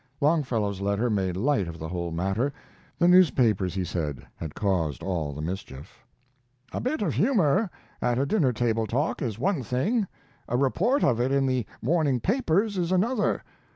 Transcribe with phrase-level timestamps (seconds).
[0.19, 2.51] Longfellow's letter made light of the whole matter.
[2.97, 6.03] The newspapers, he said, had caused all the mischief.
[6.73, 7.69] A bit of humor
[8.01, 10.07] at a dinner table talk is one thing;
[10.47, 13.43] a report of it in the morning papers is another.